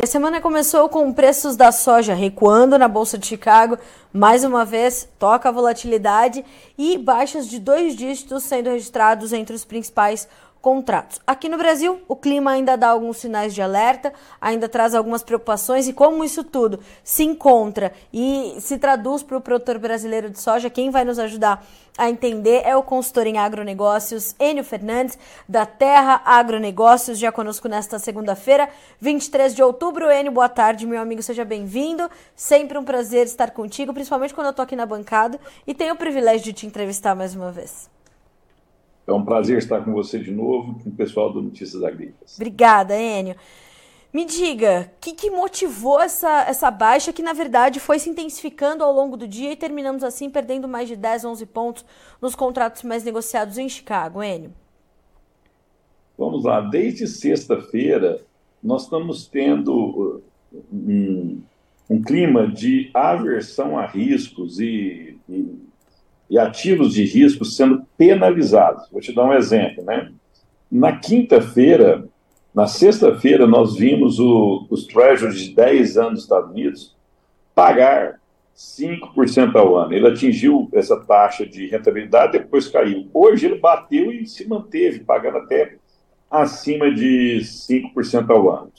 [0.00, 3.76] E a semana começou com preços da soja recuando na Bolsa de Chicago.
[4.10, 6.42] Mais uma vez, toca a volatilidade
[6.78, 10.26] e baixas de dois dígitos sendo registrados entre os principais
[10.60, 11.20] contratos.
[11.26, 15.88] Aqui no Brasil, o clima ainda dá alguns sinais de alerta, ainda traz algumas preocupações
[15.88, 20.68] e como isso tudo se encontra e se traduz para o produtor brasileiro de soja,
[20.68, 21.64] quem vai nos ajudar
[21.96, 27.98] a entender é o consultor em agronegócios, Enio Fernandes, da Terra Agronegócios, já conosco nesta
[27.98, 28.68] segunda-feira,
[29.00, 30.10] 23 de outubro.
[30.10, 32.08] Enio, boa tarde, meu amigo, seja bem-vindo.
[32.34, 35.96] Sempre um prazer estar contigo, principalmente quando eu estou aqui na bancada e tenho o
[35.96, 37.99] privilégio de te entrevistar mais uma vez.
[39.10, 42.36] É um prazer estar com você de novo, com o pessoal do Notícias Agrícolas.
[42.36, 43.34] Obrigada, Enio.
[44.12, 48.84] Me diga, o que, que, motivou essa, essa baixa que, na verdade, foi se intensificando
[48.84, 51.84] ao longo do dia e terminamos assim perdendo mais de 10, 11 pontos
[52.22, 54.52] nos contratos mais negociados em Chicago, Enio?
[56.16, 58.20] Vamos lá, desde sexta-feira
[58.62, 60.22] nós estamos tendo uh,
[60.72, 61.42] um,
[61.88, 65.69] um, clima de aversão a riscos e, e
[66.30, 68.88] e ativos de risco sendo penalizados.
[68.90, 70.12] Vou te dar um exemplo, né?
[70.70, 72.04] Na quinta-feira,
[72.54, 76.96] na sexta-feira, nós vimos o, os treasuries de 10 anos dos Estados Unidos
[77.54, 78.20] pagar
[78.56, 79.92] 5% ao ano.
[79.92, 83.08] Ele atingiu essa taxa de rentabilidade, depois caiu.
[83.12, 85.76] Hoje ele bateu e se manteve, pagando até
[86.30, 88.72] acima de 5% ao ano.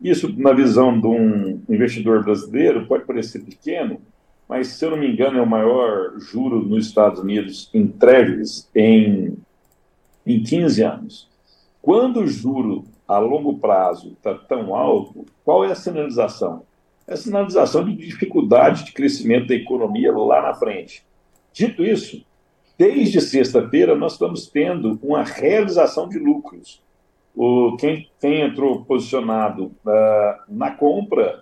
[0.00, 4.00] Isso, na visão de um investidor brasileiro, pode parecer pequeno,
[4.52, 8.68] mas se eu não me engano é o maior juro nos Estados Unidos em treasuries
[8.74, 9.38] em,
[10.26, 11.28] em 15 anos.
[11.80, 16.64] Quando o juro a longo prazo está tão alto, qual é a sinalização?
[17.08, 21.02] É a sinalização de dificuldade de crescimento da economia lá na frente.
[21.50, 22.22] Dito isso,
[22.76, 26.82] desde sexta-feira nós estamos tendo uma realização de lucros.
[27.34, 31.41] O, quem, quem entrou posicionado uh, na compra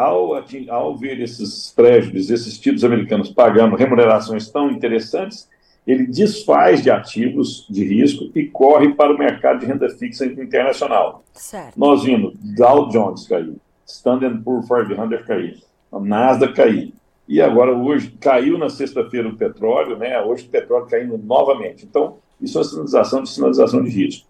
[0.00, 0.32] ao,
[0.70, 5.48] ao ver esses treasuries, esses títulos americanos pagando remunerações tão interessantes,
[5.86, 11.22] ele desfaz de ativos de risco e corre para o mercado de renda fixa internacional.
[11.34, 11.78] Certo.
[11.78, 13.54] Nós vimos Dow Jones cair,
[13.86, 15.58] Standard Poor's 500 cair,
[15.92, 16.94] a Nasdaq cair.
[17.28, 20.20] E agora hoje caiu na sexta-feira o petróleo, né?
[20.20, 21.84] Hoje o petróleo caindo novamente.
[21.84, 24.26] Então, isso é uma sinalização de sinalização de risco.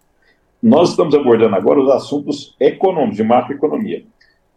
[0.61, 4.03] Nós estamos abordando agora os assuntos econômicos, de macroeconomia.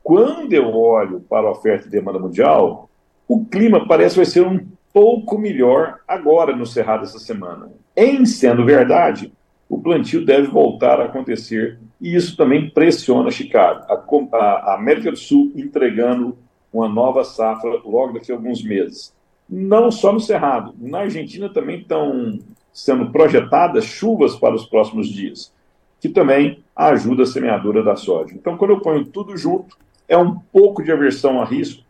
[0.05, 2.91] Quando eu olho para a oferta e demanda mundial,
[3.27, 4.61] o clima parece vai ser um
[4.93, 7.73] pouco melhor agora no Cerrado essa semana.
[7.97, 9.33] Em sendo verdade,
[9.67, 13.87] o plantio deve voltar a acontecer e isso também pressiona Chicago.
[13.89, 16.37] A, a América do Sul entregando
[16.71, 19.11] uma nova safra logo daqui a alguns meses.
[19.49, 22.39] Não só no Cerrado, na Argentina também estão
[22.75, 25.51] sendo projetadas chuvas para os próximos dias,
[25.99, 28.35] que também ajuda a semeadura da soja.
[28.35, 31.83] Então, quando eu ponho tudo junto, é um pouco de aversão a risco,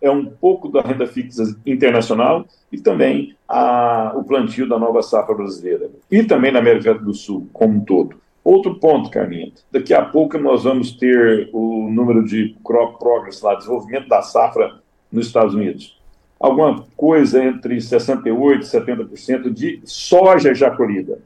[0.00, 5.34] é um pouco da renda fixa internacional e também a, o plantio da nova safra
[5.34, 5.90] brasileira.
[6.10, 8.20] E também na América do Sul, como um todo.
[8.44, 13.54] Outro ponto, Carminha, daqui a pouco nós vamos ter o número de crop progress lá,
[13.54, 14.80] desenvolvimento da safra
[15.12, 15.96] nos Estados Unidos.
[16.40, 21.20] Alguma coisa entre 68% e 70% de soja já colhida.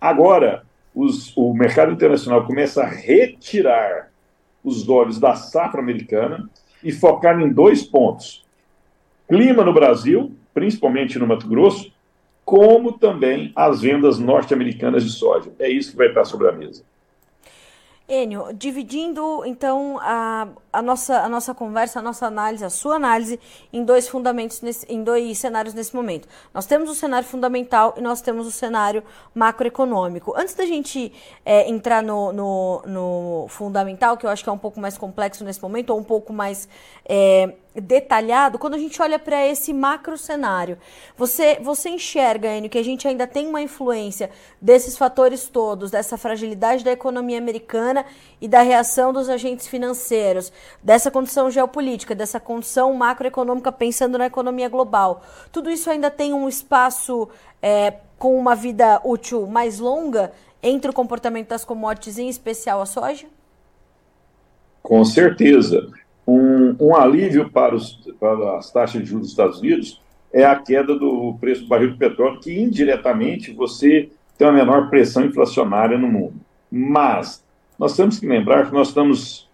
[0.00, 0.62] Agora,
[0.94, 4.10] os, o mercado internacional começa a retirar
[4.66, 6.50] os olhos da safra americana
[6.82, 8.44] e focar em dois pontos:
[9.28, 11.92] clima no Brasil, principalmente no Mato Grosso,
[12.44, 15.52] como também as vendas norte-americanas de soja.
[15.58, 16.84] É isso que vai estar sobre a mesa.
[18.08, 23.40] Enio, dividindo então a, a, nossa, a nossa conversa, a nossa análise, a sua análise
[23.72, 26.28] em dois fundamentos, nesse, em dois cenários nesse momento.
[26.54, 29.02] Nós temos o cenário fundamental e nós temos o cenário
[29.34, 30.32] macroeconômico.
[30.36, 31.12] Antes da gente
[31.44, 35.42] é, entrar no, no, no, fundamental, que eu acho que é um pouco mais complexo
[35.42, 36.68] nesse momento, ou um pouco mais
[37.08, 40.78] é, detalhado, quando a gente olha para esse macro cenário,
[41.16, 44.30] você, você enxerga, Enio, que a gente ainda tem uma influência
[44.60, 48.04] desses fatores todos, dessa fragilidade da economia americana
[48.40, 50.52] e da reação dos agentes financeiros,
[50.82, 55.22] dessa condição geopolítica, dessa condição macroeconômica pensando na economia global.
[55.52, 57.28] Tudo isso ainda tem um espaço
[57.62, 60.32] é, com uma vida útil mais longa
[60.62, 63.26] entre o comportamento das commodities, em especial a soja?
[64.82, 65.90] Com certeza
[66.26, 70.00] um, um alívio para, os, para, as taxas de juros dos Estados Unidos
[70.32, 74.90] é a queda do preço do barril de petróleo, que indiretamente você tem uma menor
[74.90, 76.34] pressão inflacionária no mundo.
[76.70, 77.44] Mas
[77.78, 79.48] nós temos que lembrar que nós estamos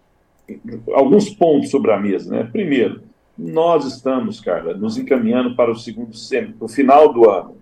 [0.93, 2.29] alguns pontos sobre a mesa.
[2.35, 2.49] Né?
[2.51, 3.01] Primeiro,
[3.37, 7.57] nós estamos, Carla, nos encaminhando para o segundo semestre, o final do ano.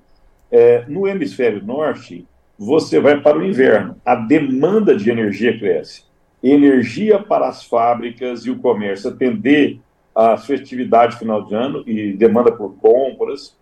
[0.52, 2.25] É, no hemisfério norte,
[2.57, 3.96] você vai para o inverno.
[4.06, 6.04] A demanda de energia cresce.
[6.44, 9.80] Energia para as fábricas e o comércio atender
[10.16, 13.56] a festividade final de ano e demanda por compras,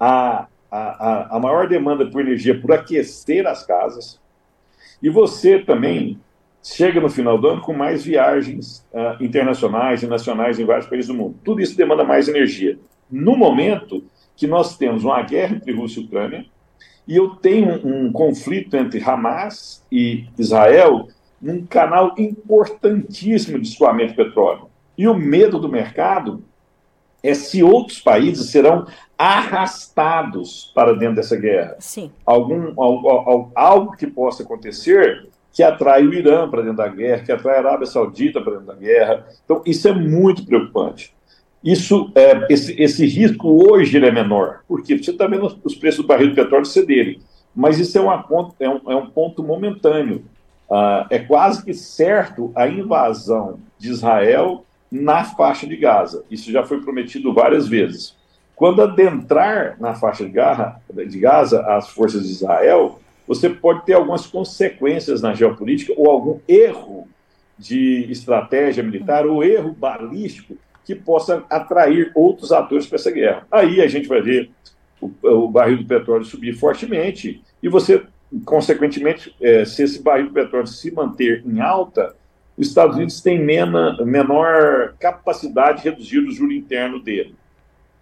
[0.00, 4.20] a, a, a maior demanda por energia por aquecer as casas,
[5.02, 6.18] e você também
[6.62, 11.08] chega no final do ano com mais viagens uh, internacionais e nacionais em vários países
[11.08, 11.36] do mundo.
[11.44, 12.78] Tudo isso demanda mais energia.
[13.10, 14.04] No momento
[14.36, 16.46] que nós temos uma guerra entre Rússia e Ucrânia,
[17.06, 21.08] e eu tenho um, um conflito entre Hamas e Israel
[21.42, 24.68] num canal importantíssimo de escoamento de petróleo.
[24.96, 26.44] E o medo do mercado
[27.22, 28.86] é se outros países serão
[29.18, 31.76] arrastados para dentro dessa guerra.
[31.78, 32.10] Sim.
[32.24, 37.30] Algum, algo, algo que possa acontecer que atrai o Irã para dentro da guerra, que
[37.30, 39.26] atrai a Arábia Saudita para dentro da guerra.
[39.44, 41.14] Então, isso é muito preocupante.
[41.62, 46.08] Isso, é, esse, esse risco hoje é menor, porque você está vendo os preços do
[46.08, 47.20] barril de petróleo cederem,
[47.54, 48.24] mas isso é, uma,
[48.58, 50.24] é, um, é um ponto momentâneo.
[50.72, 56.24] Uh, é quase que certo a invasão de Israel na faixa de Gaza.
[56.30, 58.16] Isso já foi prometido várias vezes.
[58.56, 63.92] Quando adentrar na faixa de, Gaza, de Gaza as forças de Israel, você pode ter
[63.92, 67.06] algumas consequências na geopolítica ou algum erro
[67.58, 73.46] de estratégia militar ou erro balístico que possa atrair outros atores para essa guerra.
[73.52, 74.50] Aí a gente vai ver
[74.98, 78.02] o, o barril do petróleo subir fortemente e você,
[78.44, 82.14] consequentemente, é, se esse barril do petróleo se manter em alta,
[82.56, 87.34] os Estados Unidos têm mena, menor capacidade de reduzir o juro interno dele.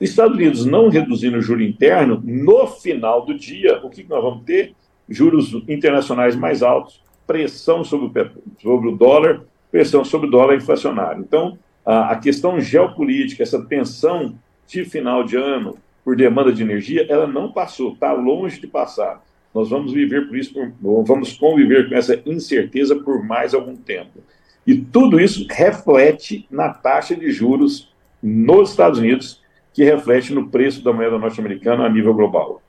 [0.00, 4.22] Os Estados Unidos não reduzindo o juro interno, no final do dia, o que nós
[4.22, 4.74] vamos ter?
[5.08, 8.30] Juros internacionais mais altos, pressão sobre o,
[8.60, 11.20] sobre o dólar, pressão sobre o dólar inflacionário.
[11.20, 14.34] Então, a, a questão geopolítica, essa tensão
[14.66, 19.22] de final de ano por demanda de energia, ela não passou, está longe de passar.
[19.54, 24.20] Nós vamos viver por isso, vamos conviver com essa incerteza por mais algum tempo.
[24.66, 27.92] E tudo isso reflete na taxa de juros
[28.22, 29.42] nos Estados Unidos,
[29.72, 32.62] que reflete no preço da moeda norte-americana a nível global.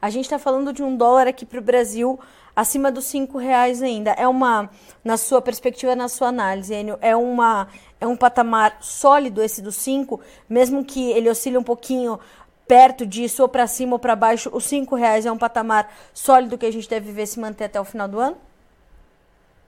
[0.00, 2.18] A gente está falando de um dólar aqui para o Brasil
[2.54, 4.10] acima dos cinco reais ainda.
[4.12, 4.70] É uma,
[5.04, 7.68] na sua perspectiva, na sua análise, Enio, é uma
[8.00, 12.18] é um patamar sólido esse dos cinco, mesmo que ele oscile um pouquinho
[12.66, 16.58] perto disso, ou para cima ou para baixo, os cinco reais é um patamar sólido
[16.58, 18.36] que a gente deve ver se manter até o final do ano?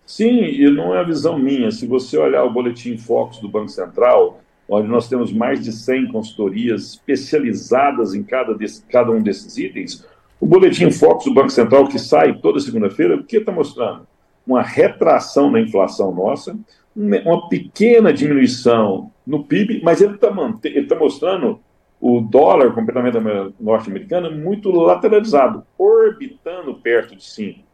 [0.04, 1.70] Sim, e não é a visão minha.
[1.70, 6.08] Se você olhar o boletim Focus do Banco Central, onde nós temos mais de 100
[6.08, 10.06] consultorias especializadas em cada, desse, cada um desses itens,
[10.40, 14.06] o boletim Focus do Banco Central, que sai toda segunda-feira, o que está mostrando?
[14.46, 16.58] Uma retração na inflação nossa,
[16.96, 21.60] uma pequena diminuição no PIB, mas ele está tá mostrando
[22.00, 23.18] o dólar, completamente
[23.60, 27.68] norte-americano, muito lateralizado, orbitando perto de 5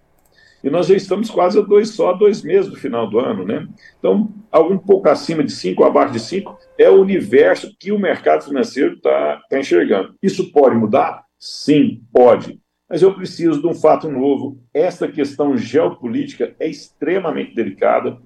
[0.65, 3.45] e nós já estamos quase a dois, só a dois meses do final do ano,
[3.45, 3.69] né?
[3.99, 8.45] Então, algum pouco acima de 5, abaixo de 5, é o universo que o mercado
[8.45, 10.15] financeiro está tá enxergando.
[10.23, 11.23] Isso pode mudar?
[11.39, 12.59] Sim, pode.
[12.89, 14.59] Mas eu preciso de um fato novo.
[14.73, 18.17] Essa questão geopolítica é extremamente delicada.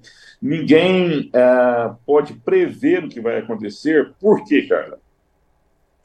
[0.40, 4.12] Ninguém uh, pode prever o que vai acontecer.
[4.20, 5.00] Por quê, Carla?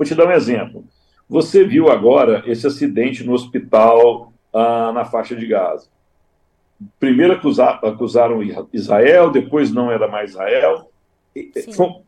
[0.04, 0.86] Vou te dar um exemplo.
[1.30, 5.88] Você viu agora esse acidente no hospital uh, na faixa de Gaza
[7.00, 8.40] primeiro acusar, acusaram
[8.72, 10.90] Israel, depois não era mais Israel.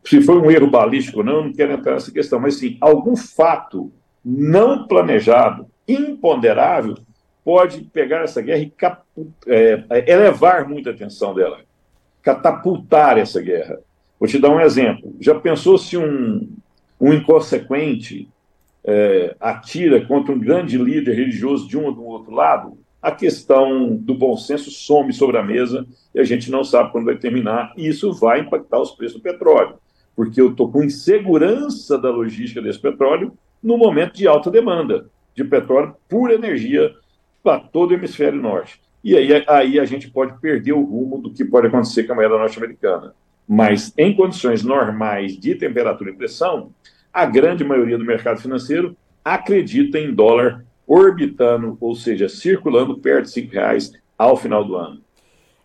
[0.04, 3.16] Se foi um erro balístico ou não, não quero entrar nessa questão, mas sim, algum
[3.16, 3.92] fato
[4.24, 6.96] não planejado, imponderável,
[7.44, 8.72] pode pegar essa guerra e
[9.46, 11.60] é, elevar muita atenção dela,
[12.22, 13.78] catapultar essa guerra.
[14.18, 15.14] Vou te dar um exemplo.
[15.20, 16.48] Já pensou se um,
[17.00, 18.28] um inconsequente
[18.84, 22.78] é, atira contra um grande líder religioso de um ou do outro lado?
[23.06, 27.04] a questão do bom senso some sobre a mesa e a gente não sabe quando
[27.04, 27.72] vai terminar.
[27.76, 29.76] E isso vai impactar os preços do petróleo,
[30.16, 35.44] porque eu estou com insegurança da logística desse petróleo no momento de alta demanda de
[35.44, 36.92] petróleo por energia
[37.44, 38.80] para todo o hemisfério norte.
[39.04, 42.16] E aí, aí a gente pode perder o rumo do que pode acontecer com a
[42.16, 43.14] moeda norte-americana.
[43.48, 46.72] Mas em condições normais de temperatura e pressão,
[47.12, 53.32] a grande maioria do mercado financeiro acredita em dólar orbitando, ou seja, circulando perto de
[53.32, 55.00] cinco reais ao final do ano.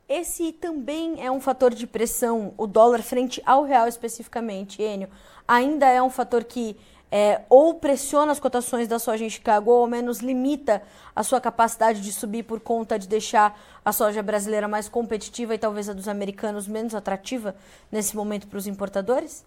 [0.09, 5.07] Esse também é um fator de pressão, o dólar frente ao real especificamente, Enio.
[5.47, 6.75] Ainda é um fator que
[7.11, 10.81] é, ou pressiona as cotações da soja em Chicago, ou ao menos limita
[11.13, 15.57] a sua capacidade de subir por conta de deixar a soja brasileira mais competitiva e
[15.57, 17.53] talvez a dos americanos menos atrativa
[17.91, 19.45] nesse momento para os importadores?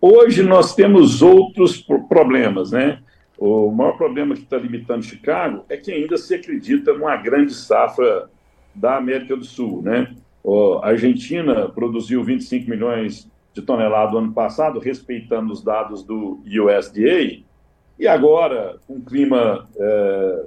[0.00, 1.76] Hoje nós temos outros
[2.08, 3.00] problemas, né?
[3.38, 8.28] O maior problema que está limitando Chicago é que ainda se acredita numa grande safra
[8.74, 10.14] da América do Sul, né?
[10.82, 17.42] A Argentina produziu 25 milhões de toneladas no ano passado, respeitando os dados do USDA,
[17.98, 20.44] e agora, com o clima é,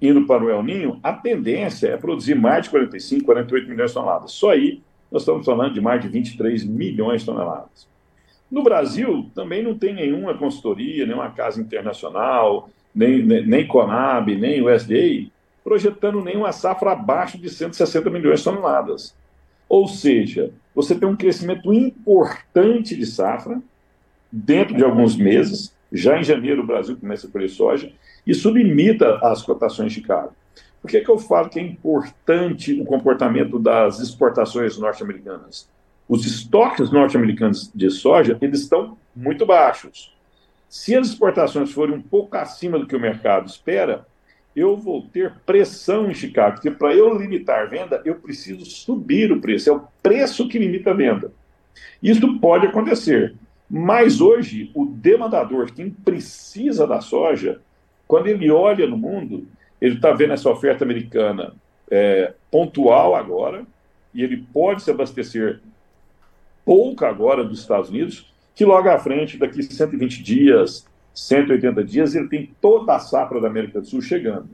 [0.00, 3.94] indo para o El Ninho, a tendência é produzir mais de 45, 48 milhões de
[3.94, 4.32] toneladas.
[4.32, 7.88] Só aí nós estamos falando de mais de 23 milhões de toneladas.
[8.50, 14.62] No Brasil, também não tem nenhuma consultoria, nenhuma casa internacional, nem, nem, nem Conab, nem
[14.62, 15.30] USDA,
[15.62, 19.14] projetando nenhuma safra abaixo de 160 milhões de toneladas.
[19.68, 23.60] Ou seja, você tem um crescimento importante de safra
[24.30, 25.74] dentro de alguns meses.
[25.92, 27.92] Já em janeiro, o Brasil começa a colher soja.
[28.26, 30.32] Isso limita as cotações de Chicago.
[30.80, 35.68] Por que, que eu falo que é importante o comportamento das exportações norte-americanas?
[36.08, 40.14] Os estoques norte-americanos de soja eles estão muito baixos.
[40.68, 44.06] Se as exportações forem um pouco acima do que o mercado espera,
[44.60, 49.32] eu vou ter pressão em Chicago, porque para eu limitar a venda, eu preciso subir
[49.32, 49.70] o preço.
[49.70, 51.32] É o preço que limita a venda.
[52.02, 53.34] Isso pode acontecer.
[53.68, 57.60] Mas hoje, o demandador, quem precisa da soja,
[58.06, 59.46] quando ele olha no mundo,
[59.80, 61.54] ele está vendo essa oferta americana
[61.90, 63.64] é, pontual agora,
[64.12, 65.60] e ele pode se abastecer
[66.64, 72.28] pouco agora dos Estados Unidos, que logo à frente, daqui 120 dias, 180 dias, ele
[72.28, 74.48] tem toda a safra da América do Sul chegando.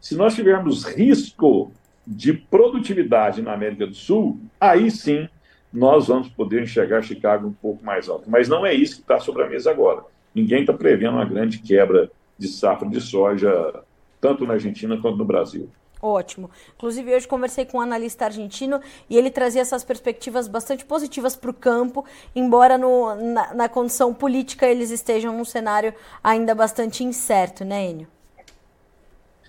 [0.00, 1.72] Se nós tivermos risco
[2.06, 5.28] de produtividade na América do Sul, aí sim
[5.72, 8.30] nós vamos poder enxergar Chicago um pouco mais alto.
[8.30, 10.04] Mas não é isso que está sobre a mesa agora.
[10.34, 13.82] Ninguém está prevendo uma grande quebra de safra de soja,
[14.20, 15.68] tanto na Argentina quanto no Brasil.
[16.04, 16.50] Ótimo.
[16.76, 21.50] Inclusive, hoje conversei com um analista argentino e ele trazia essas perspectivas bastante positivas para
[21.50, 22.04] o campo,
[22.36, 28.06] embora no, na, na, condição política eles estejam num cenário ainda bastante incerto, né, Enio?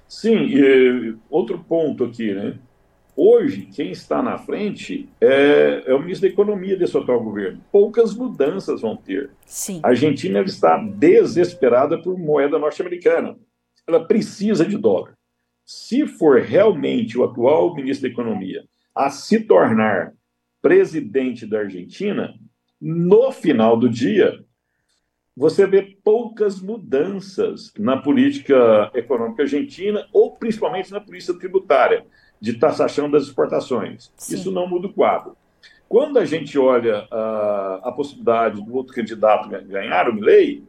[0.08, 2.58] Sim, e, outro ponto aqui, né?
[3.18, 7.60] Hoje, quem está na frente é, é, o ministro da Economia desse atual governo.
[7.70, 9.30] Poucas mudanças vão ter.
[9.46, 9.82] Sim.
[9.84, 13.38] A Argentina está desesperada por moeda norte-americana.
[13.86, 15.16] Ela precisa de dólar
[15.66, 20.14] se for realmente o atual ministro da Economia a se tornar
[20.62, 22.34] presidente da Argentina,
[22.80, 24.44] no final do dia,
[25.36, 32.06] você vê poucas mudanças na política econômica argentina, ou principalmente na política tributária,
[32.40, 34.14] de taxação das exportações.
[34.16, 34.36] Sim.
[34.36, 35.36] Isso não muda o quadro.
[35.90, 40.64] Quando a gente olha a, a possibilidade do outro candidato ganhar, o Milley,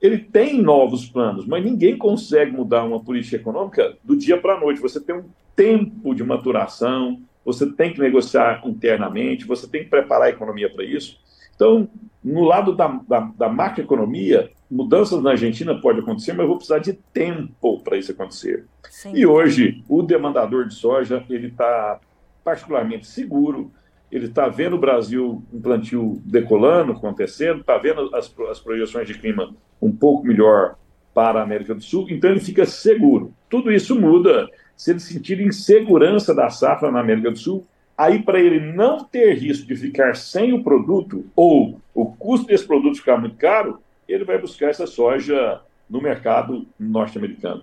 [0.00, 4.60] ele tem novos planos, mas ninguém consegue mudar uma política econômica do dia para a
[4.60, 4.80] noite.
[4.80, 10.28] Você tem um tempo de maturação, você tem que negociar internamente, você tem que preparar
[10.28, 11.18] a economia para isso.
[11.54, 11.88] Então,
[12.24, 16.78] no lado da, da, da macroeconomia, mudanças na Argentina pode acontecer, mas eu vou precisar
[16.78, 18.64] de tempo para isso acontecer.
[18.88, 19.12] Sim.
[19.14, 22.00] E hoje, o demandador de soja ele está
[22.42, 23.70] particularmente seguro,
[24.10, 29.14] ele está vendo o Brasil um plantio decolando, acontecendo, está vendo as, as projeções de
[29.14, 30.76] clima um pouco melhor
[31.14, 33.32] para a América do Sul, então ele fica seguro.
[33.48, 37.66] Tudo isso muda se ele sentir insegurança da safra na América do Sul.
[37.96, 42.66] Aí, para ele não ter risco de ficar sem o produto ou o custo desse
[42.66, 47.62] produto ficar muito caro, ele vai buscar essa soja no mercado norte-americano.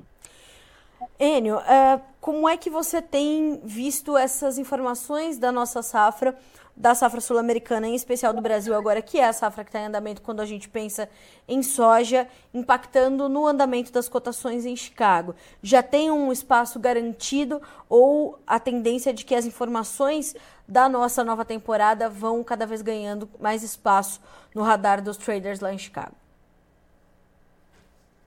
[1.19, 6.37] Enio, uh, como é que você tem visto essas informações da nossa safra,
[6.75, 9.85] da safra sul-americana, em especial do Brasil agora, que é a safra que está em
[9.85, 11.07] andamento quando a gente pensa
[11.47, 15.35] em soja, impactando no andamento das cotações em Chicago?
[15.63, 20.35] Já tem um espaço garantido ou a tendência de que as informações
[20.67, 24.19] da nossa nova temporada vão cada vez ganhando mais espaço
[24.53, 26.26] no radar dos traders lá em Chicago?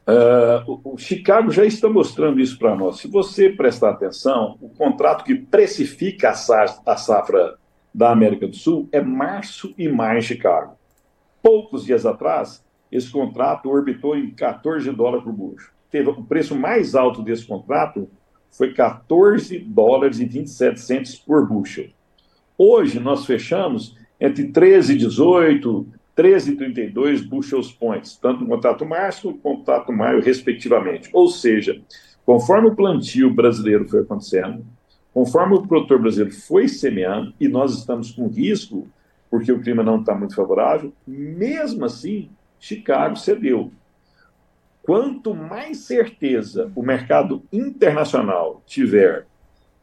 [0.08, 2.98] Uh, o, Chicago já está mostrando isso para nós.
[2.98, 7.58] Se você prestar atenção, o contrato que precifica a safra,
[7.92, 10.76] da América do Sul é março e maio em Chicago.
[11.42, 15.72] Poucos dias atrás, esse contrato orbitou em 14 dólares por bucho.
[15.90, 18.08] Teve o preço mais alto desse contrato
[18.50, 21.88] foi 14 dólares e 27 centos por bushel.
[22.58, 25.86] Hoje nós fechamos entre 13 e 18,
[26.20, 31.08] 13,32 bushels points, tanto no contrato março quanto no contrato maio, respectivamente.
[31.14, 31.80] Ou seja,
[32.26, 34.66] conforme o plantio brasileiro foi acontecendo,
[35.14, 38.86] conforme o produtor brasileiro foi semeando, e nós estamos com risco,
[39.30, 43.72] porque o clima não está muito favorável, mesmo assim, Chicago cedeu.
[44.82, 49.26] Quanto mais certeza o mercado internacional tiver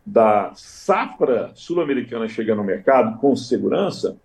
[0.05, 4.17] da safra sul-americana chegando no mercado com segurança,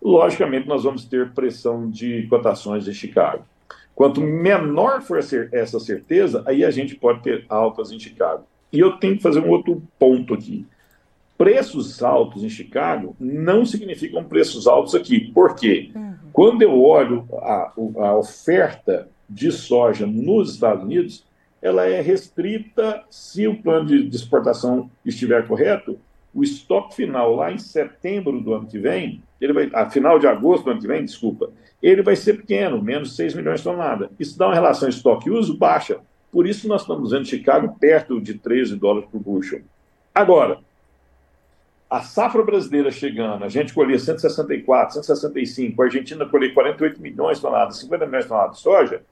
[0.00, 3.44] logicamente nós vamos ter pressão de cotações de Chicago.
[3.94, 8.44] Quanto menor for essa certeza, aí a gente pode ter altas em Chicago.
[8.72, 10.64] E eu tenho que fazer um outro ponto aqui.
[11.36, 15.32] preços altos em Chicago não significam preços altos aqui.
[15.32, 15.90] Por quê?
[15.94, 16.14] Uhum.
[16.32, 21.24] Quando eu olho a, a oferta de soja nos Estados Unidos,
[21.62, 25.98] ela é restrita se o plano de exportação estiver correto.
[26.34, 30.26] O estoque final lá em setembro do ano que vem, ele vai, a final de
[30.26, 31.50] agosto do ano que vem, desculpa,
[31.82, 34.10] ele vai ser pequeno, menos de 6 milhões de toneladas.
[34.18, 36.00] Isso dá uma relação estoque-uso baixa.
[36.32, 39.62] Por isso nós estamos vendo Chicago perto de 13 dólares por bushel.
[40.14, 40.58] Agora,
[41.88, 47.42] a safra brasileira chegando, a gente colhia 164, 165, a Argentina colhia 48 milhões de
[47.42, 49.02] toneladas, 50 milhões de toneladas de soja,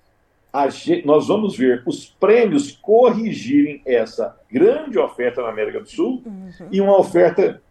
[0.70, 6.50] gente, nós vamos ver os prêmios corrigirem essa grande oferta na América do Sul uhum.
[6.70, 7.62] e uma oferta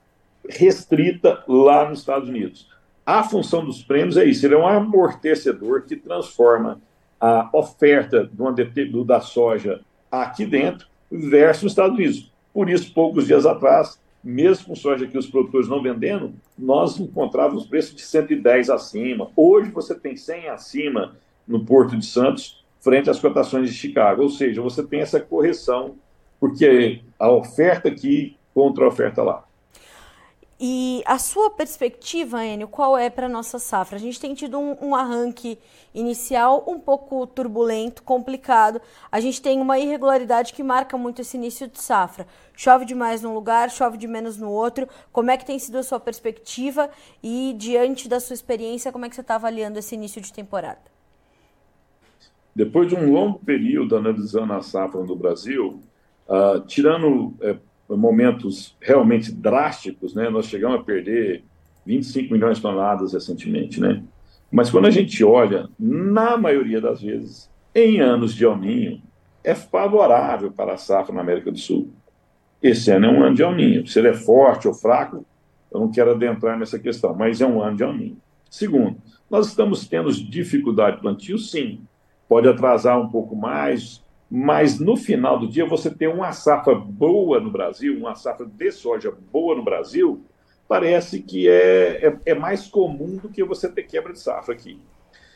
[0.50, 2.70] restrita lá nos Estados Unidos.
[3.06, 6.82] A função dos prêmios é isso, ele é um amortecedor que transforma
[7.20, 12.32] a oferta do, da soja aqui dentro versus os Estados Unidos.
[12.54, 17.68] Por isso, poucos dias atrás, mesmo com soja que os produtores não vendendo, nós encontrávamos
[17.68, 19.30] preço de 110 acima.
[19.36, 21.16] Hoje você tem 100 acima
[21.48, 24.24] no Porto de Santos, frente às cotações de Chicago.
[24.24, 25.96] Ou seja, você tem essa correção,
[26.40, 29.44] porque a oferta aqui contra a oferta lá.
[30.58, 33.98] E a sua perspectiva, Enio, qual é para a nossa safra?
[33.98, 35.60] A gente tem tido um, um, arranque
[35.94, 38.82] inicial um pouco turbulento, complicado.
[39.12, 42.26] A gente tem uma irregularidade que marca muito esse início de safra.
[42.54, 44.88] Chove demais num lugar, chove de menos no outro.
[45.12, 46.90] Como é que tem sido a sua perspectiva
[47.22, 50.80] e, diante da sua experiência, como é que você está avaliando esse início de temporada?
[52.56, 55.82] Depois de um longo período analisando a safra no Brasil,
[56.30, 60.30] uh, tirando uh, momentos realmente drásticos, né?
[60.30, 61.44] Nós chegamos a perder
[61.86, 64.04] 25 milhões de toneladas recentemente, né?
[64.52, 69.02] Mas quando a gente olha, na maioria das vezes, em anos de El Ninho,
[69.44, 71.92] é favorável para a safra na América do Sul.
[72.62, 73.86] Esse ano é um ano de El Ninho.
[73.86, 75.26] Se ele é forte ou fraco,
[75.72, 78.18] eu não quero adentrar nessa questão, mas é um ano de El Ninho.
[78.50, 78.98] Segundo,
[79.30, 81.82] nós estamos tendo dificuldade de plantio, sim.
[82.28, 84.02] Pode atrasar um pouco mais,
[84.38, 88.70] mas no final do dia você ter uma safra boa no Brasil, uma safra de
[88.70, 90.26] soja boa no Brasil,
[90.68, 94.78] parece que é, é, é, mais comum do que você ter quebra de safra aqui.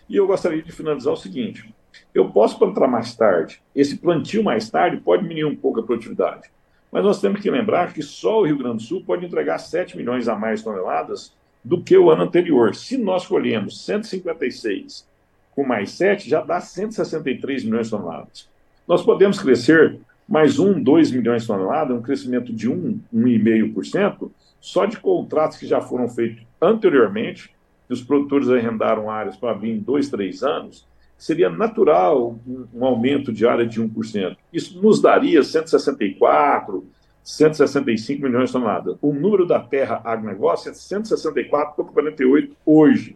[0.09, 1.73] E eu gostaria de finalizar o seguinte:
[2.13, 6.51] eu posso plantar mais tarde, esse plantio mais tarde pode diminuir um pouco a produtividade,
[6.91, 9.95] mas nós temos que lembrar que só o Rio Grande do Sul pode entregar 7
[9.95, 11.33] milhões a mais toneladas
[11.63, 12.75] do que o ano anterior.
[12.75, 15.07] Se nós colhemos 156
[15.55, 18.48] com mais 7, já dá 163 milhões de toneladas.
[18.89, 24.87] Nós podemos crescer mais 1, 2 milhões de toneladas, um crescimento de 1, 1,5%, só
[24.87, 27.55] de contratos que já foram feitos anteriormente,
[27.87, 32.83] que os produtores arrendaram áreas para vir em 2, 3 anos, seria natural um, um
[32.83, 34.35] aumento de área de 1%.
[34.51, 36.83] Isso nos daria 164,
[37.23, 38.97] 165 milhões de toneladas.
[39.03, 43.15] O número da terra agronegócio é 164,48 hoje.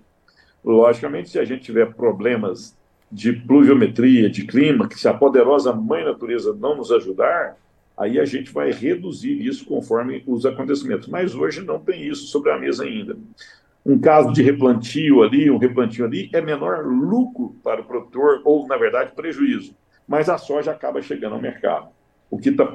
[0.64, 2.78] Logicamente, se a gente tiver problemas
[3.13, 7.56] de pluviometria, de clima, que se a poderosa mãe natureza não nos ajudar,
[7.95, 11.08] aí a gente vai reduzir isso conforme os acontecimentos.
[11.08, 13.15] Mas hoje não tem isso sobre a mesa ainda.
[13.86, 18.65] Um caso de replantio ali, um replantio ali, é menor lucro para o produtor, ou,
[18.67, 19.76] na verdade, prejuízo.
[20.08, 21.89] Mas a soja acaba chegando ao mercado.
[22.32, 22.65] O que está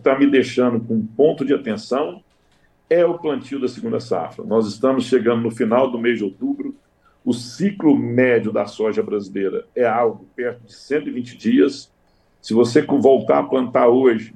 [0.00, 2.22] tá me deixando com ponto de atenção
[2.88, 4.44] é o plantio da segunda safra.
[4.44, 6.76] Nós estamos chegando no final do mês de outubro,
[7.26, 11.92] o ciclo médio da soja brasileira é algo perto de 120 dias.
[12.40, 14.32] Se você voltar a plantar hoje,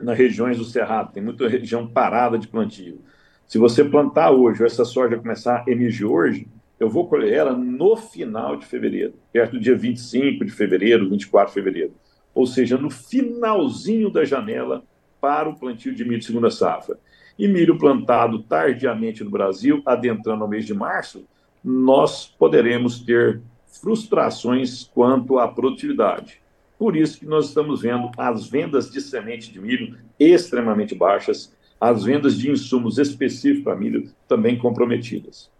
[0.00, 3.02] nas regiões do Cerrado, tem muita região parada de plantio.
[3.46, 7.52] Se você plantar hoje, ou essa soja começar a emergir hoje, eu vou colher ela
[7.52, 11.92] no final de fevereiro, perto do dia 25 de fevereiro, 24 de fevereiro.
[12.34, 14.82] Ou seja, no finalzinho da janela
[15.20, 16.98] para o plantio de milho de segunda safra.
[17.38, 21.26] E milho plantado tardiamente no Brasil, adentrando ao mês de março,
[21.62, 26.40] nós poderemos ter frustrações quanto à produtividade.
[26.78, 32.04] Por isso que nós estamos vendo as vendas de semente de milho extremamente baixas, as
[32.04, 35.50] vendas de insumos específicos para milho também comprometidas.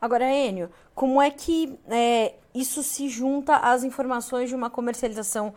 [0.00, 5.54] Agora, Enio, como é que é, isso se junta às informações de uma comercialização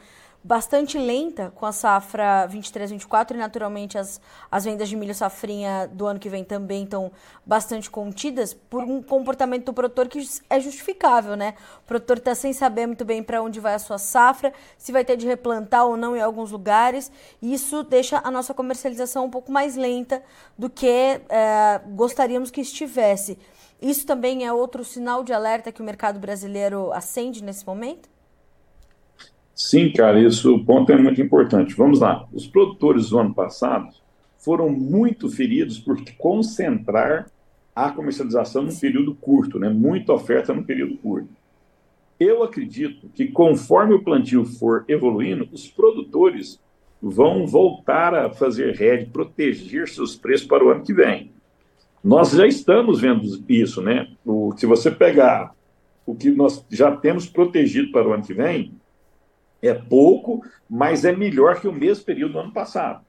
[0.47, 6.05] bastante lenta com a safra 23-24 e naturalmente as, as vendas de milho safrinha do
[6.05, 7.11] ano que vem também estão
[7.45, 11.53] bastante contidas por um comportamento do produtor que é justificável, né?
[11.83, 15.03] O produtor está sem saber muito bem para onde vai a sua safra, se vai
[15.03, 19.29] ter de replantar ou não em alguns lugares, e isso deixa a nossa comercialização um
[19.29, 20.23] pouco mais lenta
[20.57, 23.37] do que é, gostaríamos que estivesse.
[23.81, 28.16] Isso também é outro sinal de alerta que o mercado brasileiro acende nesse momento?
[29.57, 31.73] Sim, cara, isso o ponto é muito importante.
[31.73, 32.27] Vamos lá.
[32.31, 33.89] Os produtores do ano passado
[34.37, 37.25] foram muito feridos por concentrar
[37.75, 39.67] a comercialização num período curto, né?
[39.67, 41.29] muita oferta num período curto.
[42.19, 46.59] Eu acredito que conforme o plantio for evoluindo, os produtores
[47.01, 51.31] vão voltar a fazer rede, proteger seus preços para o ano que vem.
[52.03, 54.07] Nós já estamos vendo isso, né?
[54.23, 55.51] O, se você pegar
[56.05, 58.71] o que nós já temos protegido para o ano que vem,
[59.61, 63.05] é pouco, mas é melhor que o mesmo período do ano passado.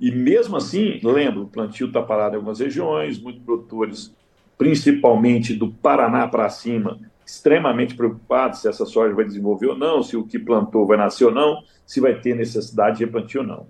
[0.00, 4.14] E mesmo assim, lembro, o plantio está parado em algumas regiões, muitos produtores,
[4.56, 10.16] principalmente do Paraná para cima, extremamente preocupados se essa soja vai desenvolver ou não, se
[10.16, 13.66] o que plantou vai nascer ou não, se vai ter necessidade de replantio ou não.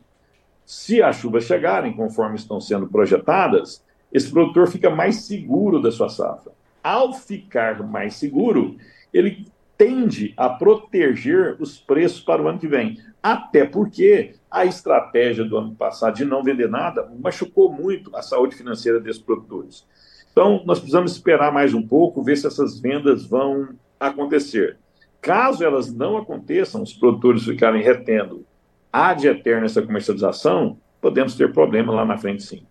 [0.65, 6.09] Se as chuvas chegarem conforme estão sendo projetadas, esse produtor fica mais seguro da sua
[6.09, 6.53] safra.
[6.83, 8.77] Ao ficar mais seguro,
[9.13, 9.47] ele
[9.79, 12.99] tende a proteger os preços para o ano que vem.
[13.23, 18.57] Até porque a estratégia do ano passado de não vender nada machucou muito a saúde
[18.57, 19.87] financeira desses produtores.
[20.33, 24.77] Então, nós precisamos esperar mais um pouco, ver se essas vendas vão acontecer.
[25.21, 28.45] Caso elas não aconteçam, os produtores ficarem retendo
[28.93, 32.67] ad eterno essa comercialização, podemos ter problema lá na frente, sim.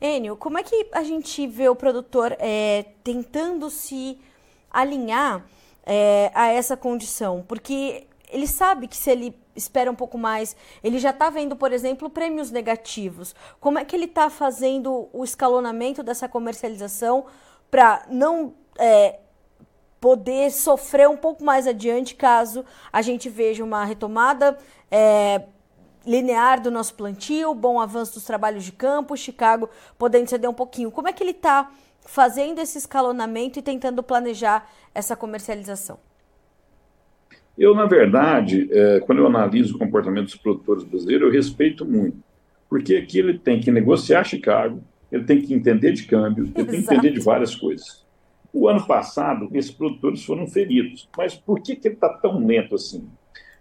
[0.00, 4.18] Enio, como é que a gente vê o produtor é, tentando se
[4.70, 5.44] alinhar
[5.84, 7.44] é, a essa condição?
[7.46, 11.72] Porque ele sabe que se ele espera um pouco mais, ele já está vendo, por
[11.72, 13.34] exemplo, prêmios negativos.
[13.60, 17.26] Como é que ele está fazendo o escalonamento dessa comercialização
[17.70, 19.20] para não é,
[20.00, 24.58] poder sofrer um pouco mais adiante caso a gente veja uma retomada
[24.90, 25.44] é,
[26.04, 30.90] linear do nosso plantio, bom avanço dos trabalhos de campo, Chicago podendo ceder um pouquinho.
[30.90, 31.70] Como é que ele está
[32.04, 35.98] fazendo esse escalonamento e tentando planejar essa comercialização?
[37.56, 42.18] Eu, na verdade, é, quando eu analiso o comportamento dos produtores brasileiros, eu respeito muito,
[42.68, 46.70] porque aqui ele tem que negociar Chicago, ele tem que entender de câmbio, ele Exato.
[46.70, 48.04] tem que entender de várias coisas.
[48.52, 52.74] O ano passado, esses produtores foram feridos, mas por que, que ele está tão lento
[52.74, 53.08] assim?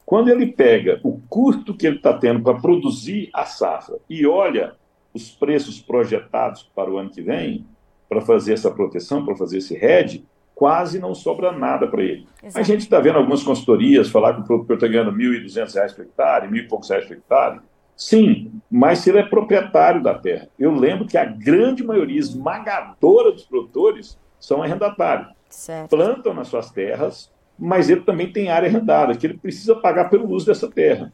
[0.05, 4.75] Quando ele pega o custo que ele está tendo para produzir a safra e olha
[5.13, 7.65] os preços projetados para o ano que vem,
[8.13, 10.23] para fazer essa proteção, para fazer esse hedge,
[10.53, 12.27] quase não sobra nada para ele.
[12.41, 12.59] Exato.
[12.59, 16.05] A gente está vendo algumas consultorias falar que o produtor está ganhando R$ 1.200 por
[16.05, 17.59] hectare, R$ 1.000 e poucos reais por hectare.
[17.95, 20.47] Sim, mas se ele é proprietário da terra.
[20.57, 25.29] Eu lembro que a grande maioria esmagadora dos produtores são arrendatários.
[25.49, 25.89] Certo.
[25.89, 30.29] Plantam nas suas terras, mas ele também tem área arrendada, que ele precisa pagar pelo
[30.29, 31.13] uso dessa terra.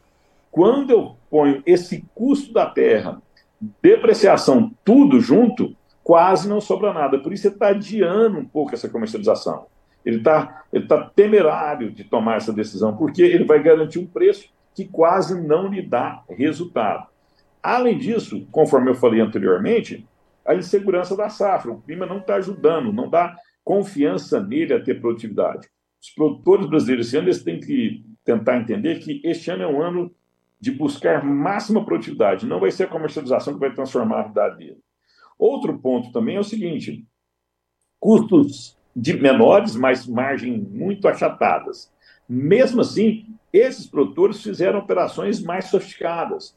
[0.50, 3.22] Quando eu ponho esse custo da terra,
[3.80, 7.18] depreciação, tudo junto, quase não sobra nada.
[7.18, 9.66] Por isso ele está adiando um pouco essa comercialização.
[10.04, 14.48] Ele está ele tá temerário de tomar essa decisão, porque ele vai garantir um preço
[14.74, 17.06] que quase não lhe dá resultado.
[17.62, 20.06] Além disso, conforme eu falei anteriormente,
[20.46, 21.70] a insegurança da safra.
[21.70, 25.68] O clima não está ajudando, não dá confiança nele a ter produtividade.
[26.00, 29.82] Os produtores brasileiros esse ano eles têm que tentar entender que este ano é um
[29.82, 30.10] ano
[30.58, 32.46] de buscar máxima produtividade.
[32.46, 34.78] Não vai ser a comercialização que vai transformar a vida dele.
[35.40, 37.02] Outro ponto também é o seguinte:
[37.98, 41.90] custos de menores, mas margem muito achatadas.
[42.28, 46.54] Mesmo assim, esses produtores fizeram operações mais sofisticadas.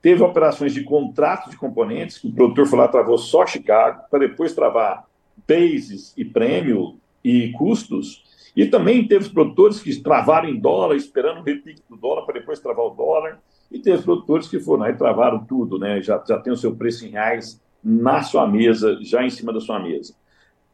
[0.00, 4.20] Teve operações de contrato de componentes, que o produtor foi lá, travou só Chicago, para
[4.20, 5.04] depois travar
[5.46, 8.24] bases e prêmio e custos.
[8.56, 12.58] E também teve produtores que travaram em dólar, esperando o repique do dólar para depois
[12.58, 13.38] travar o dólar.
[13.70, 16.00] E teve produtores que foram lá e travaram tudo, né?
[16.00, 19.60] Já, já tem o seu preço em reais na sua mesa, já em cima da
[19.60, 20.14] sua mesa.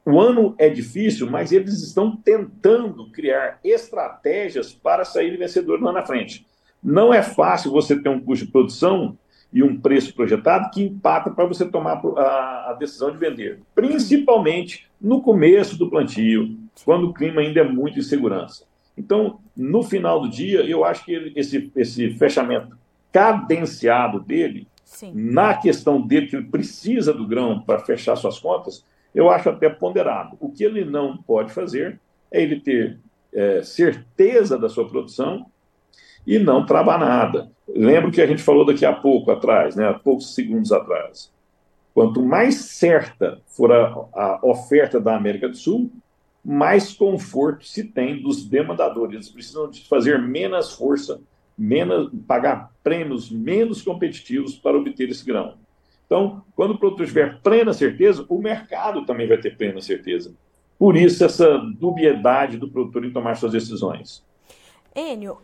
[0.05, 6.05] O ano é difícil, mas eles estão tentando criar estratégias para sair vencedor lá na
[6.05, 6.45] frente.
[6.83, 9.17] Não é fácil você ter um custo de produção
[9.53, 15.23] e um preço projetado que empata para você tomar a, decisão de vender, principalmente no
[15.23, 18.65] começo do plantio, quando o clima ainda é muito insegurança.
[18.99, 22.77] Então, no final do dia, eu acho que esse, esse fechamento
[23.13, 25.13] cadenciado dele Sim.
[25.15, 29.69] Na questão dele, que ele precisa do grão para fechar suas contas, eu acho até
[29.69, 30.37] ponderado.
[30.41, 32.99] O que ele não pode fazer é ele ter
[33.33, 35.47] é, certeza da sua produção
[36.27, 37.51] e não travar nada.
[37.69, 41.33] Lembro que a gente falou daqui a pouco atrás, né, há poucos segundos atrás.
[41.93, 45.91] Quanto mais certa for a, a oferta da América do Sul,
[46.45, 49.15] mais conforto se tem dos demandadores.
[49.15, 51.21] Eles precisam de fazer menos força
[51.57, 55.55] menos, pagar prêmios menos competitivos para obter esse grão.
[56.07, 60.35] Então, quando o produtor tiver plena certeza, o mercado também vai ter plena certeza.
[60.79, 64.25] Por isso, essa dubiedade do produtor em tomar suas decisões.
[64.95, 65.39] Enio,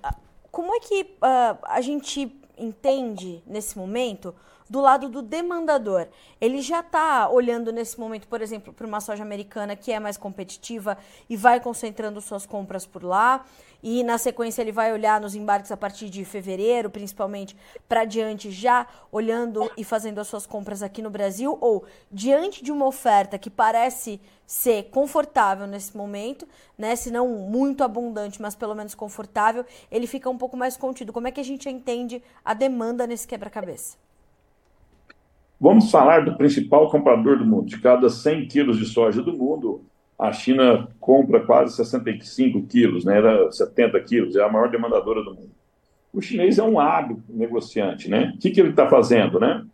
[0.51, 4.35] como é que uh, a gente entende nesse momento
[4.70, 6.06] do lado do demandador.
[6.40, 10.16] Ele já está olhando nesse momento, por exemplo, para uma soja americana que é mais
[10.16, 10.96] competitiva
[11.28, 13.44] e vai concentrando suas compras por lá.
[13.83, 17.56] E na sequência ele vai olhar nos embarques a partir de fevereiro, principalmente
[17.88, 22.70] para diante, já olhando e fazendo as suas compras aqui no Brasil, ou diante de
[22.70, 26.94] uma oferta que parece ser confortável nesse momento, né?
[26.94, 31.12] Se não muito abundante, mas pelo menos confortável, ele fica um pouco mais contido.
[31.12, 34.10] Como é que a gente entende a demanda nesse quebra-cabeça?
[35.61, 37.66] Vamos falar do principal comprador do mundo.
[37.66, 39.85] De cada 100 quilos de soja do mundo,
[40.18, 43.18] a China compra quase 65 quilos, né?
[43.18, 45.51] era 70 quilos, é a maior demandadora do mundo.
[46.12, 48.33] O chinês é um hábil negociante, né?
[48.35, 49.64] O que, que ele está fazendo, né?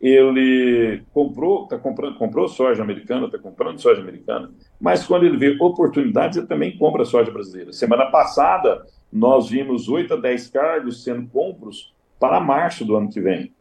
[0.00, 5.56] Ele comprou, tá comprando, comprou soja americana, está comprando soja americana, mas quando ele vê
[5.60, 7.72] oportunidades, ele também compra soja brasileira.
[7.72, 13.20] Semana passada, nós vimos 8 a 10 cargos sendo compros para março do ano que
[13.20, 13.52] vem.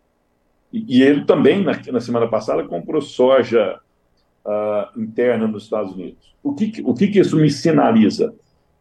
[0.74, 3.80] E, ele também, na, na, semana passada, comprou soja
[4.44, 6.34] uh, interna nos Estados Unidos.
[6.42, 8.34] O que, o que, que isso me sinaliza?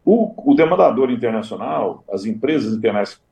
[0.03, 2.75] O, o demandador internacional, as empresas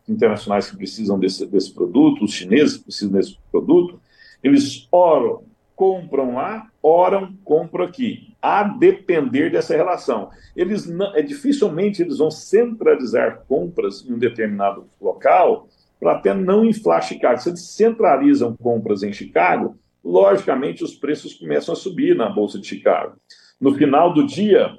[0.07, 3.99] internacionais, que precisam desse, desse produto, os chineses que precisam desse produto,
[4.43, 5.41] eles oram,
[5.75, 10.29] compram lá, oram, compram aqui, a depender dessa relação.
[10.55, 15.67] Eles não, é dificilmente eles vão centralizar compras em um determinado local
[16.01, 17.39] para até não inflar Chicago.
[17.39, 22.65] Se eles centralizam compras em Chicago, logicamente os preços começam a subir na Bolsa de
[22.65, 23.17] Chicago.
[23.59, 24.75] No final do dia,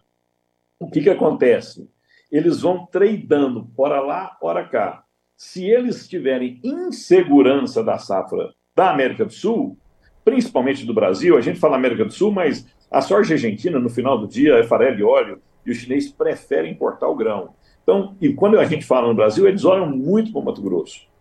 [0.80, 1.88] o que, que acontece?
[2.30, 5.04] Eles vão tradando, ora lá, ora cá.
[5.36, 9.78] Se eles tiverem insegurança da safra da América do Sul,
[10.24, 14.18] principalmente do Brasil, a gente fala América do Sul, mas a soja argentina, no final
[14.18, 17.54] do dia, é farelo e óleo, e os chineses preferem importar o grão.
[17.82, 21.11] Então, e quando a gente fala no Brasil, eles olham muito para o Mato Grosso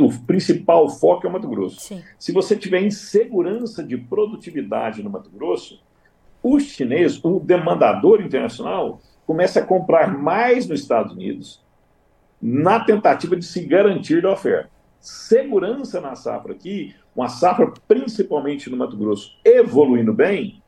[0.00, 1.80] o principal foco é o Mato Grosso.
[1.80, 2.02] Sim.
[2.18, 5.80] Se você tiver insegurança de produtividade no Mato Grosso,
[6.42, 11.64] o chinês, o demandador internacional, começa a comprar mais nos Estados Unidos
[12.40, 14.70] na tentativa de se garantir da oferta.
[15.00, 20.62] Segurança na safra aqui, uma safra principalmente no Mato Grosso evoluindo bem,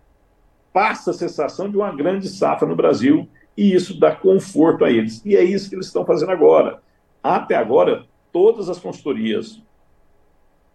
[0.72, 5.24] passa a sensação de uma grande safra no Brasil e isso dá conforto a eles.
[5.24, 6.80] E é isso que eles estão fazendo agora.
[7.22, 8.06] Até agora,
[8.38, 9.60] todas as consultorias,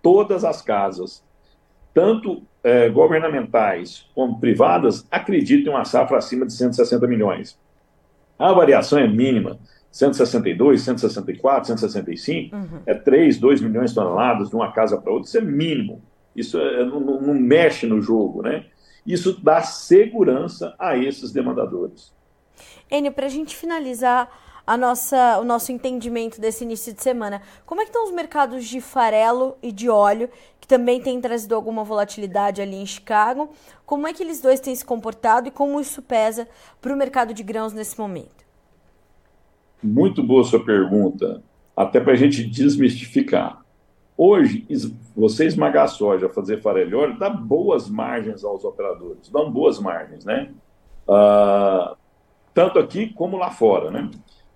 [0.02, 1.24] todas as casas,
[1.94, 7.58] tanto é, governamentais como privadas, acreditam em uma safra acima de 160 milhões.
[8.38, 9.58] A variação é mínima.
[9.94, 12.82] 162, 164, 165, uhum.
[12.86, 16.02] é 3, 2 milhões de toneladas de uma casa para outra, isso é mínimo.
[16.36, 18.66] Isso é, não, não mexe no jogo, né?
[19.08, 22.14] Isso dá segurança a esses demandadores.
[22.92, 24.28] Enio, para a gente finalizar
[24.66, 27.42] a nossa, o nosso entendimento desse início de semana.
[27.66, 31.54] Como é que estão os mercados de farelo e de óleo, que também têm trazido
[31.54, 33.50] alguma volatilidade ali em Chicago?
[33.86, 36.48] Como é que eles dois têm se comportado e como isso pesa
[36.82, 38.44] para o mercado de grãos nesse momento?
[39.82, 41.44] Muito boa sua pergunta,
[41.76, 43.62] até para a gente desmistificar.
[44.16, 44.66] Hoje,
[45.16, 49.80] você esmagar a soja, fazer farelo e óleo, dá boas margens aos operadores, dão boas
[49.80, 50.52] margens, né?
[51.06, 51.98] Uh,
[52.54, 54.10] tanto aqui como lá fora, né?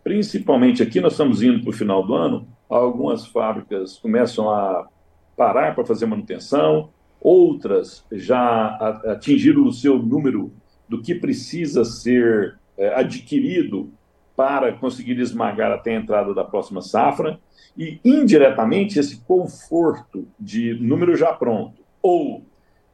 [0.08, 4.88] Principalmente aqui, nós estamos indo para o final do ano, algumas fábricas começam a
[5.36, 8.68] parar para fazer manutenção, outras já
[9.06, 10.54] atingiram o seu número
[10.88, 13.92] do que precisa ser é, adquirido
[14.34, 17.38] para conseguir esmagar até a entrada da próxima safra,
[17.78, 22.46] e indiretamente esse conforto de número já pronto, ou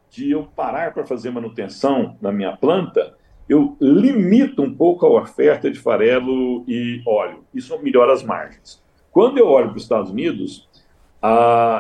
[0.10, 3.14] de eu parar para fazer manutenção na minha planta,
[3.48, 7.44] eu limito um pouco a oferta de farelo e óleo.
[7.54, 8.82] Isso melhora as margens.
[9.12, 10.68] Quando eu olho para os Estados Unidos,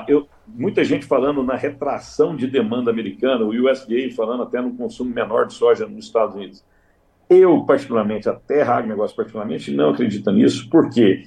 [0.07, 5.13] eu, muita gente falando na retração de demanda americana, o USDA falando até no consumo
[5.13, 6.63] menor de soja nos Estados Unidos.
[7.29, 11.23] Eu, particularmente, a Terra Agronegócio, particularmente, não acredito nisso, porque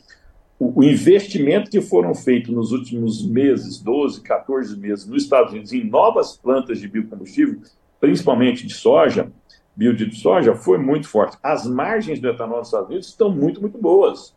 [0.58, 5.72] o, o investimento que foram feitos nos últimos meses, 12, 14 meses, nos Estados Unidos,
[5.72, 7.60] em novas plantas de biocombustível,
[8.00, 9.32] principalmente de soja,
[9.76, 11.36] biodiesel de soja foi muito forte.
[11.42, 14.34] As margens do etanol nos Estados Unidos estão muito, muito boas.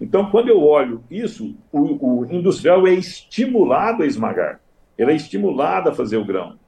[0.00, 4.60] Então, quando eu olho isso, o, o industrial é estimulado a esmagar.
[4.98, 6.58] Ele é estimulado a fazer o grão.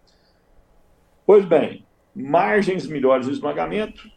[1.26, 1.84] Pois bem,
[2.14, 4.08] margens melhores no esmagamento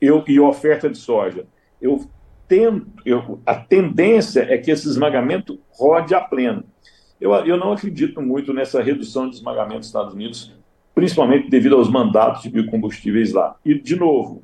[0.00, 1.46] eu, e oferta de soja.
[1.80, 2.08] Eu
[2.46, 6.64] tento, eu, a tendência é que esse esmagamento rode a pleno.
[7.20, 10.57] Eu, eu não acredito muito nessa redução de esmagamento dos Estados Unidos
[10.98, 13.54] principalmente devido aos mandatos de biocombustíveis lá.
[13.64, 14.42] E, de novo,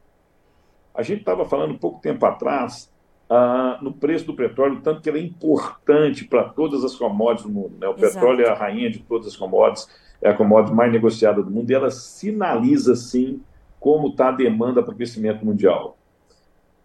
[0.94, 2.88] a gente estava falando pouco tempo atrás
[3.28, 7.52] ah, no preço do petróleo, tanto que ele é importante para todas as commodities do
[7.52, 7.76] mundo.
[7.80, 7.88] Né?
[7.88, 8.14] O Exato.
[8.14, 9.88] petróleo é a rainha de todas as commodities,
[10.22, 13.42] é a commodity mais negociada do mundo, e ela sinaliza, sim,
[13.80, 15.98] como está a demanda para o crescimento mundial.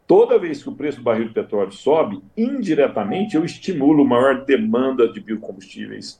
[0.08, 5.08] Toda vez que o preço do barril de petróleo sobe, indiretamente eu estimulo maior demanda
[5.08, 6.20] de biocombustíveis,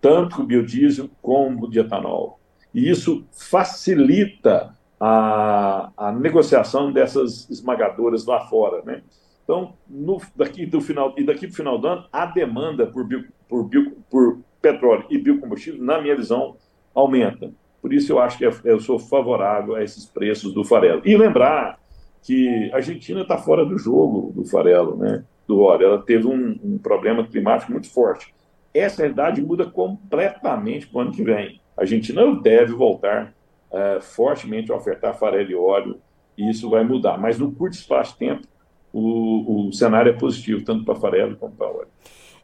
[0.00, 2.40] tanto o biodiesel como o de etanol.
[2.74, 9.02] E isso facilita a, a negociação dessas esmagadoras lá fora, né?
[9.44, 13.04] Então, no, daqui do final e daqui para o final do ano, a demanda por,
[13.06, 16.56] bio, por, bio, por petróleo e biocombustível, na minha visão,
[16.94, 17.52] aumenta.
[17.82, 21.02] Por isso eu acho que eu sou favorável a esses preços do farelo.
[21.04, 21.78] E lembrar
[22.22, 25.22] que a Argentina está fora do jogo do farelo, né?
[25.46, 25.86] Do óleo.
[25.88, 28.34] Ela teve um, um problema climático muito forte.
[28.72, 31.60] Essa realidade muda completamente para o ano que vem.
[31.76, 33.34] A Argentina deve voltar
[33.70, 36.00] uh, fortemente a ofertar farelo e óleo,
[36.36, 37.18] e isso vai mudar.
[37.18, 38.46] Mas no curto espaço de tempo,
[38.92, 41.88] o, o cenário é positivo, tanto para farelo como para óleo.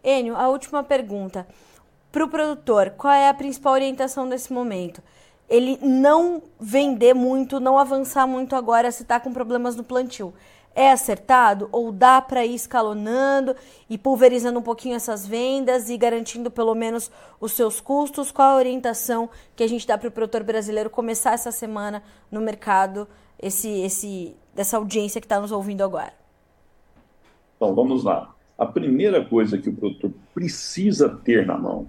[0.03, 1.47] Enio, a última pergunta.
[2.11, 5.01] Para o produtor, qual é a principal orientação desse momento?
[5.49, 10.35] Ele não vender muito, não avançar muito agora se está com problemas no plantio.
[10.75, 13.57] É acertado ou dá para ir escalonando
[13.89, 18.31] e pulverizando um pouquinho essas vendas e garantindo pelo menos os seus custos?
[18.31, 22.41] Qual a orientação que a gente dá para o produtor brasileiro começar essa semana no
[22.41, 26.13] mercado, esse, esse, dessa audiência que está nos ouvindo agora?
[27.57, 28.35] Então, vamos lá.
[28.57, 31.89] A primeira coisa que o produtor precisa ter na mão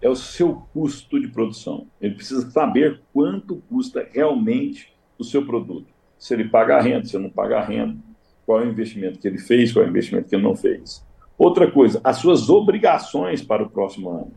[0.00, 1.86] é o seu custo de produção.
[2.00, 5.97] Ele precisa saber quanto custa realmente o seu produto.
[6.18, 7.96] Se ele paga a renda, se ele não paga a renda,
[8.44, 11.04] qual é o investimento que ele fez, qual é o investimento que ele não fez.
[11.36, 14.32] Outra coisa, as suas obrigações para o próximo ano.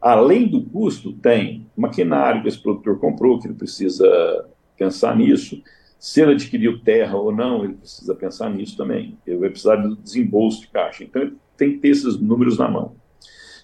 [0.00, 5.60] Além do custo, tem maquinário que esse produtor comprou, que ele precisa pensar nisso.
[5.98, 9.18] Se ele adquiriu terra ou não, ele precisa pensar nisso também.
[9.26, 11.02] Ele vai precisar de desembolso de caixa.
[11.02, 12.94] Então, ele tem que ter esses números na mão.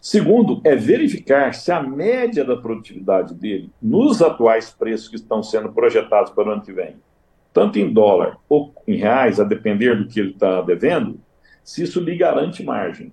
[0.01, 5.71] Segundo, é verificar se a média da produtividade dele, nos atuais preços que estão sendo
[5.73, 6.97] projetados para o ano que vem,
[7.53, 11.21] tanto em dólar ou em reais, a depender do que ele está devendo,
[11.63, 13.13] se isso lhe garante margem.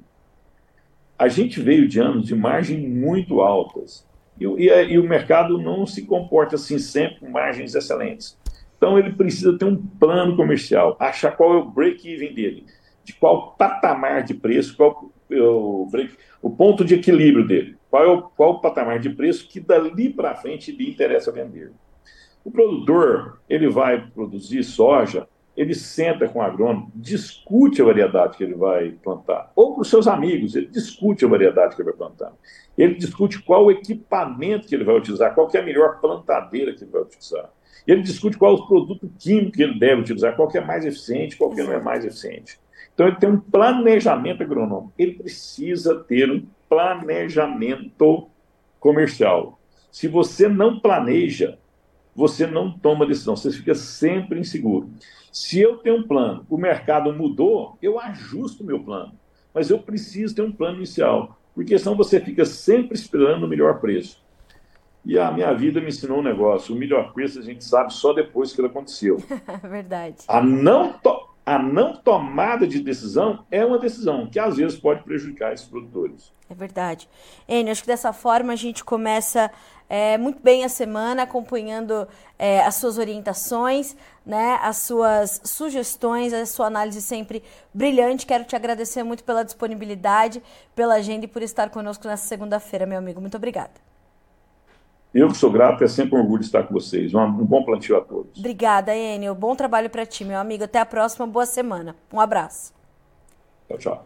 [1.18, 4.08] A gente veio de anos de margem muito altas
[4.40, 8.38] e, e, e o mercado não se comporta assim sempre com margens excelentes.
[8.78, 12.66] Então ele precisa ter um plano comercial, achar qual é o break-even dele,
[13.04, 18.04] de qual patamar de preço, qual é o, break, o ponto de equilíbrio dele, qual
[18.04, 21.74] é o, qual o patamar de preço que dali para frente lhe interessa vender.
[22.50, 28.44] O produtor ele vai produzir soja, ele senta com o agrônomo, discute a variedade que
[28.44, 31.98] ele vai plantar, ou com os seus amigos, ele discute a variedade que ele vai
[31.98, 32.34] plantar.
[32.76, 36.92] Ele discute qual equipamento que ele vai utilizar, qual é a melhor plantadeira que ele
[36.92, 37.52] vai utilizar.
[37.86, 41.38] Ele discute qual é o produto químico que ele deve utilizar, qual é mais eficiente,
[41.38, 42.60] qual que não é mais eficiente.
[42.96, 44.92] Então ele tem um planejamento agronômico.
[44.98, 48.28] Ele precisa ter um planejamento
[48.80, 49.60] comercial.
[49.92, 51.60] Se você não planeja,
[52.20, 54.90] você não toma decisão, você fica sempre inseguro.
[55.32, 59.14] Se eu tenho um plano, o mercado mudou, eu ajusto o meu plano.
[59.54, 63.80] Mas eu preciso ter um plano inicial, porque senão você fica sempre esperando o melhor
[63.80, 64.22] preço.
[65.06, 68.12] E a minha vida me ensinou um negócio: o melhor preço a gente sabe só
[68.12, 69.16] depois que ele aconteceu.
[69.64, 70.18] Verdade.
[70.28, 70.92] A não,
[71.50, 76.32] a não tomada de decisão é uma decisão que às vezes pode prejudicar esses produtores.
[76.48, 77.10] É verdade.
[77.48, 79.50] Enio, acho que dessa forma a gente começa
[79.90, 86.46] é, muito bem a semana acompanhando é, as suas orientações, né, as suas sugestões, a
[86.46, 87.42] sua análise sempre
[87.74, 88.28] brilhante.
[88.28, 90.44] Quero te agradecer muito pela disponibilidade,
[90.76, 93.20] pela agenda e por estar conosco nessa segunda-feira, meu amigo.
[93.20, 93.89] Muito obrigada.
[95.14, 97.14] Eu que sou grato, é sempre um orgulho estar com vocês.
[97.14, 98.38] Um, um bom plantio a todos.
[98.38, 99.34] Obrigada, Enio.
[99.34, 100.64] Bom trabalho para ti, meu amigo.
[100.64, 101.26] Até a próxima.
[101.26, 101.96] Boa semana.
[102.14, 102.74] Um abraço.
[103.68, 104.06] Tchau, tchau.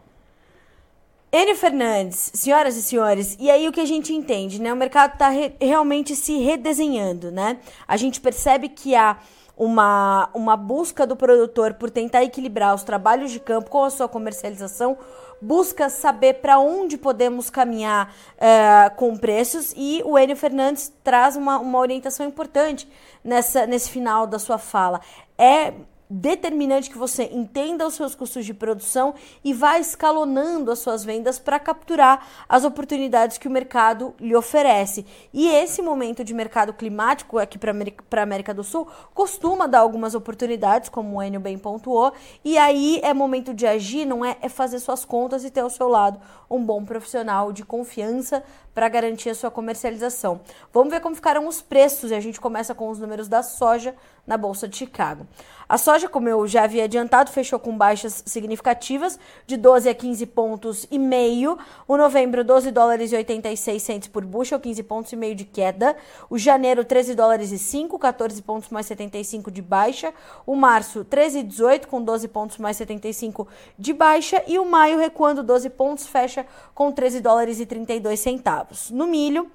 [1.30, 4.72] Enio Fernandes, senhoras e senhores, e aí o que a gente entende, né?
[4.72, 7.58] O mercado está re realmente se redesenhando, né?
[7.88, 9.18] A gente percebe que há
[9.56, 14.08] uma, uma busca do produtor por tentar equilibrar os trabalhos de campo com a sua
[14.08, 14.96] comercialização,
[15.44, 21.58] busca saber para onde podemos caminhar uh, com preços e o Enio Fernandes traz uma,
[21.58, 22.88] uma orientação importante
[23.22, 25.00] nessa, nesse final da sua fala.
[25.36, 25.74] É
[26.08, 31.38] determinante que você entenda os seus custos de produção e vá escalonando as suas vendas
[31.38, 35.06] para capturar as oportunidades que o mercado lhe oferece.
[35.32, 40.14] E esse momento de mercado climático aqui para a América do Sul costuma dar algumas
[40.14, 42.12] oportunidades, como o Enio bem pontuou,
[42.44, 45.70] e aí é momento de agir, não é, é fazer suas contas e ter ao
[45.70, 48.44] seu lado um bom profissional de confiança
[48.74, 50.40] para garantir a sua comercialização.
[50.72, 53.94] Vamos ver como ficaram os preços e a gente começa com os números da soja
[54.26, 55.26] na Bolsa de Chicago.
[55.68, 60.26] A soja, como eu já havia adiantado, fechou com baixas significativas de 12 a 15
[60.26, 61.58] pontos e meio.
[61.88, 65.96] O novembro, 12 dólares e 86 centos por bushel, 15 pontos e meio de queda.
[66.28, 70.12] O janeiro, 13 dólares e 5, 14 pontos mais 75 de baixa.
[70.46, 73.48] O março, 13 e 18 com 12 pontos mais 75
[73.78, 78.90] de baixa e o maio recuando 12 pontos, fecha com 13 dólares e 32 centavos.
[78.90, 79.50] No milho,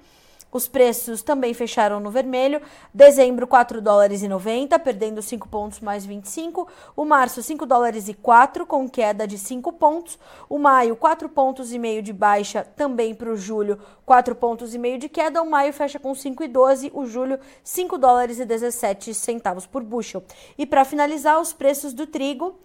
[0.52, 2.60] os preços também fecharam no vermelho.
[2.92, 6.66] Dezembro, 4 dólares e 90, perdendo 5 pontos mais 25.
[6.96, 10.18] O março, 5 dólares e 4, com queda de 5 pontos.
[10.48, 14.78] O maio, 4 pontos e meio de baixa, também para o julho, 4 pontos e
[14.78, 15.42] meio de queda.
[15.42, 19.82] O maio fecha com 5 e 12, o julho, 5 dólares e 17 centavos por
[19.82, 20.22] bushel.
[20.58, 22.58] E para finalizar, os preços do trigo.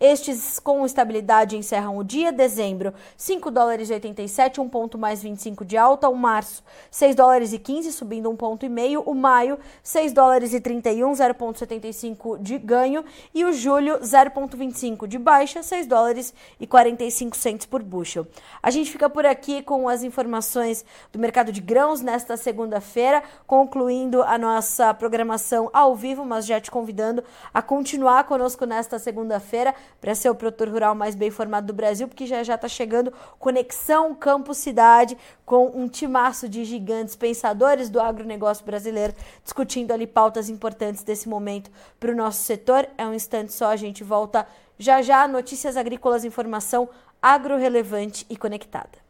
[0.00, 2.32] Estes com estabilidade encerram o dia.
[2.32, 6.08] Dezembro, 5 dólares e 87, um ponto mais 25 de alta.
[6.08, 9.02] O março, 6 dólares e 15, subindo um ponto e meio.
[9.02, 13.04] O maio, 6 dólares e 31, 0,75 de ganho.
[13.34, 18.26] E o julho, 0,25 de baixa, 6 dólares e 45 centos por bushel.
[18.62, 20.82] A gente fica por aqui com as informações
[21.12, 26.70] do mercado de grãos nesta segunda-feira, concluindo a nossa programação ao vivo, mas já te
[26.70, 27.22] convidando
[27.52, 32.08] a continuar conosco nesta segunda-feira para ser o produtor rural mais bem informado do Brasil,
[32.08, 38.00] porque já já está chegando Conexão Campo Cidade com um timaço de gigantes pensadores do
[38.00, 42.88] agronegócio brasileiro, discutindo ali pautas importantes desse momento para o nosso setor.
[42.96, 44.46] É um instante só, a gente volta
[44.78, 45.26] já já.
[45.28, 46.88] Notícias agrícolas, informação
[47.22, 49.09] agro relevante e conectada.